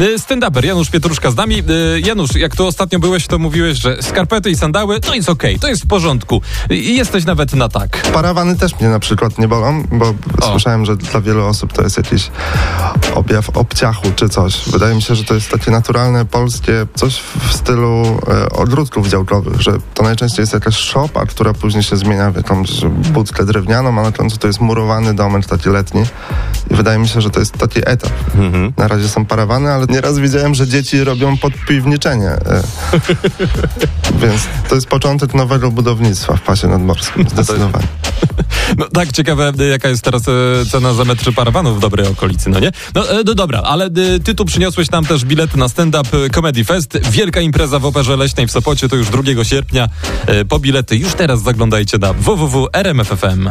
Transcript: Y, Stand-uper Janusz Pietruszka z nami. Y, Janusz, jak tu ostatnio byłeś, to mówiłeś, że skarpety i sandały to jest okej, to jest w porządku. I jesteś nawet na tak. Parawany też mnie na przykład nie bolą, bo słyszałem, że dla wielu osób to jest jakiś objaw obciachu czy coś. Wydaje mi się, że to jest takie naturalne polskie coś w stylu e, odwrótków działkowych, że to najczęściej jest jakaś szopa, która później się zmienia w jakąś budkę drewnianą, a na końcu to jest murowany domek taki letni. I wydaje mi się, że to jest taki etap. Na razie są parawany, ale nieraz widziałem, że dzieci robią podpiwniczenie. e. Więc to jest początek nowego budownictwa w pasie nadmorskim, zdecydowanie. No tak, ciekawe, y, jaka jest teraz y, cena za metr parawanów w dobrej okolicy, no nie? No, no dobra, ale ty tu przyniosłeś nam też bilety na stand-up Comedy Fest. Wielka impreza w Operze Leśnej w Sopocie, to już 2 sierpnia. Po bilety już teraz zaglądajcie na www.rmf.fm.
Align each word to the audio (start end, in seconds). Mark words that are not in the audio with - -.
Y, 0.00 0.18
Stand-uper 0.18 0.64
Janusz 0.64 0.90
Pietruszka 0.90 1.30
z 1.30 1.36
nami. 1.36 1.58
Y, 1.58 2.00
Janusz, 2.00 2.34
jak 2.34 2.56
tu 2.56 2.66
ostatnio 2.66 2.98
byłeś, 2.98 3.26
to 3.26 3.38
mówiłeś, 3.38 3.78
że 3.78 4.02
skarpety 4.02 4.50
i 4.50 4.56
sandały 4.56 5.00
to 5.00 5.14
jest 5.14 5.28
okej, 5.28 5.58
to 5.58 5.68
jest 5.68 5.82
w 5.82 5.86
porządku. 5.86 6.42
I 6.70 6.96
jesteś 6.96 7.24
nawet 7.24 7.54
na 7.54 7.68
tak. 7.68 8.02
Parawany 8.12 8.56
też 8.56 8.80
mnie 8.80 8.88
na 8.88 8.98
przykład 8.98 9.38
nie 9.38 9.48
bolą, 9.48 9.84
bo 9.92 10.14
słyszałem, 10.50 10.86
że 10.86 10.96
dla 10.96 11.20
wielu 11.20 11.46
osób 11.46 11.72
to 11.72 11.82
jest 11.82 11.96
jakiś 11.96 12.30
objaw 13.14 13.50
obciachu 13.56 14.12
czy 14.16 14.28
coś. 14.28 14.68
Wydaje 14.70 14.94
mi 14.94 15.02
się, 15.02 15.14
że 15.14 15.24
to 15.24 15.34
jest 15.34 15.50
takie 15.50 15.70
naturalne 15.70 16.24
polskie 16.24 16.86
coś 16.94 17.20
w 17.48 17.52
stylu 17.52 18.20
e, 18.28 18.48
odwrótków 18.50 19.08
działkowych, 19.08 19.60
że 19.60 19.72
to 19.94 20.02
najczęściej 20.02 20.42
jest 20.42 20.52
jakaś 20.52 20.76
szopa, 20.76 21.26
która 21.26 21.54
później 21.54 21.82
się 21.82 21.96
zmienia 21.96 22.30
w 22.30 22.36
jakąś 22.36 22.84
budkę 23.12 23.44
drewnianą, 23.44 24.00
a 24.00 24.02
na 24.02 24.12
końcu 24.12 24.36
to 24.36 24.46
jest 24.46 24.60
murowany 24.60 25.14
domek 25.14 25.46
taki 25.46 25.68
letni. 25.68 26.04
I 26.70 26.74
wydaje 26.74 26.98
mi 26.98 27.08
się, 27.08 27.20
że 27.20 27.30
to 27.30 27.40
jest 27.40 27.58
taki 27.58 27.80
etap. 27.86 28.12
Na 28.76 28.88
razie 28.88 29.08
są 29.08 29.26
parawany, 29.26 29.72
ale 29.72 29.86
nieraz 29.86 30.18
widziałem, 30.18 30.54
że 30.54 30.66
dzieci 30.66 31.04
robią 31.04 31.36
podpiwniczenie. 31.36 32.28
e. 32.28 32.62
Więc 34.22 34.42
to 34.68 34.74
jest 34.74 34.86
początek 34.86 35.34
nowego 35.34 35.70
budownictwa 35.70 36.36
w 36.36 36.42
pasie 36.42 36.68
nadmorskim, 36.68 37.28
zdecydowanie. 37.28 37.86
No 38.78 38.86
tak, 38.92 39.12
ciekawe, 39.12 39.52
y, 39.60 39.68
jaka 39.68 39.88
jest 39.88 40.02
teraz 40.02 40.22
y, 40.28 40.32
cena 40.70 40.94
za 40.94 41.04
metr 41.04 41.34
parawanów 41.34 41.76
w 41.76 41.80
dobrej 41.80 42.06
okolicy, 42.06 42.50
no 42.50 42.60
nie? 42.60 42.72
No, 42.94 43.04
no 43.24 43.34
dobra, 43.34 43.62
ale 43.62 43.90
ty 44.24 44.34
tu 44.34 44.44
przyniosłeś 44.44 44.90
nam 44.90 45.04
też 45.04 45.24
bilety 45.24 45.58
na 45.58 45.68
stand-up 45.68 46.08
Comedy 46.34 46.64
Fest. 46.64 46.98
Wielka 47.10 47.40
impreza 47.40 47.78
w 47.78 47.84
Operze 47.86 48.16
Leśnej 48.16 48.46
w 48.46 48.50
Sopocie, 48.50 48.88
to 48.88 48.96
już 48.96 49.08
2 49.10 49.44
sierpnia. 49.44 49.88
Po 50.48 50.58
bilety 50.58 50.96
już 50.96 51.14
teraz 51.14 51.42
zaglądajcie 51.42 51.98
na 51.98 52.12
www.rmf.fm. 52.12 53.50